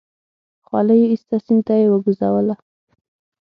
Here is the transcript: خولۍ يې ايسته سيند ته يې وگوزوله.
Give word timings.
خولۍ 0.65 0.97
يې 1.01 1.07
ايسته 1.11 1.37
سيند 1.45 1.61
ته 1.67 1.73
يې 1.79 1.85
وگوزوله. 1.93 2.55